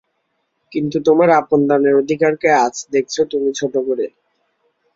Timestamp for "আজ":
2.63-2.75